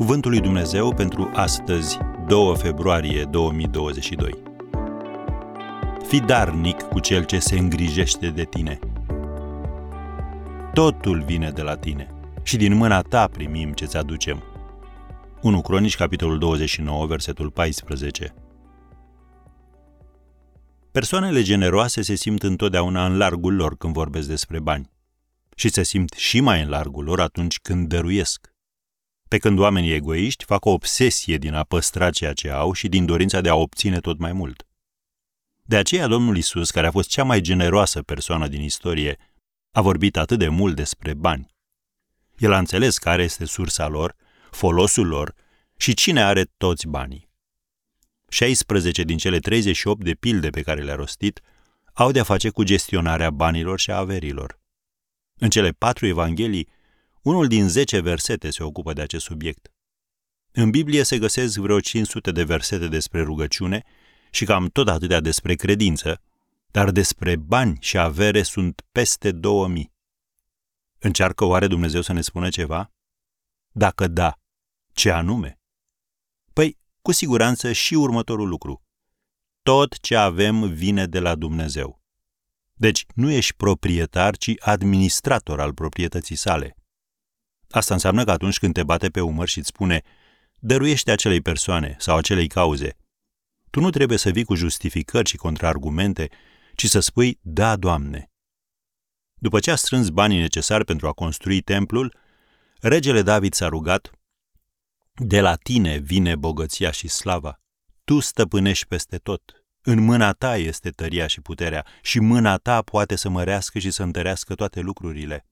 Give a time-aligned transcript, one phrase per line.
[0.00, 4.42] Cuvântul lui Dumnezeu pentru astăzi, 2 februarie 2022.
[6.06, 8.78] Fi darnic cu cel ce se îngrijește de tine.
[10.74, 14.42] Totul vine de la tine și din mâna ta primim ce-ți aducem.
[15.42, 18.34] 1 Cronici, capitolul 29, versetul 14.
[20.90, 24.90] Persoanele generoase se simt întotdeauna în largul lor când vorbesc despre bani
[25.54, 28.49] și se simt și mai în largul lor atunci când dăruiesc.
[29.30, 33.06] Pe când oamenii egoiști fac o obsesie din a păstra ceea ce au și din
[33.06, 34.66] dorința de a obține tot mai mult.
[35.62, 39.18] De aceea Domnul Isus, care a fost cea mai generoasă persoană din istorie,
[39.70, 41.54] a vorbit atât de mult despre bani.
[42.38, 44.16] El a înțeles care este sursa lor,
[44.50, 45.34] folosul lor
[45.76, 47.28] și cine are toți banii.
[48.28, 51.40] 16 din cele 38 de pilde pe care le-a rostit
[51.92, 54.58] au de-a face cu gestionarea banilor și a averilor.
[55.38, 56.68] În cele patru evanghelii,
[57.22, 59.72] unul din 10 versete se ocupă de acest subiect.
[60.52, 63.84] În Biblie se găsesc vreo 500 de versete despre rugăciune
[64.30, 66.22] și cam tot atâtea despre credință,
[66.70, 69.92] dar despre bani și avere sunt peste 2000.
[70.98, 72.92] Încearcă oare Dumnezeu să ne spună ceva?
[73.70, 74.38] Dacă da,
[74.92, 75.60] ce anume?
[76.52, 78.82] Păi, cu siguranță și următorul lucru.
[79.62, 82.02] Tot ce avem vine de la Dumnezeu.
[82.72, 86.79] Deci nu ești proprietar, ci administrator al proprietății sale.
[87.70, 90.02] Asta înseamnă că atunci când te bate pe umăr și îți spune
[90.58, 92.96] dăruiește acelei persoane sau acelei cauze,
[93.70, 96.28] tu nu trebuie să vii cu justificări și contraargumente,
[96.74, 98.30] ci să spui da, Doamne.
[99.34, 102.16] După ce a strâns banii necesari pentru a construi templul,
[102.80, 104.10] regele David s-a rugat
[105.14, 107.60] de la tine vine bogăția și slava.
[108.04, 109.64] Tu stăpânești peste tot.
[109.82, 114.02] În mâna ta este tăria și puterea și mâna ta poate să mărească și să
[114.02, 115.46] întărească toate lucrurile.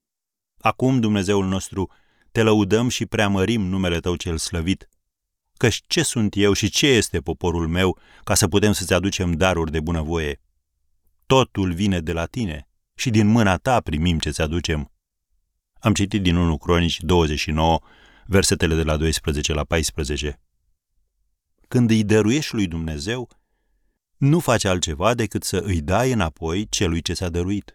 [0.58, 1.90] Acum, Dumnezeul nostru,
[2.32, 4.88] te lăudăm și preamărim numele tău cel slăvit.
[5.56, 9.70] Căci ce sunt eu și ce este poporul meu ca să putem să-ți aducem daruri
[9.70, 10.40] de bunăvoie?
[11.26, 14.92] Totul vine de la tine și din mâna ta primim ce-ți aducem.
[15.80, 17.80] Am citit din 1 Cronici 29,
[18.26, 20.40] versetele de la 12 la 14.
[21.68, 23.28] Când îi dăruiești lui Dumnezeu,
[24.16, 27.74] nu faci altceva decât să îi dai înapoi celui ce ți-a dăruit.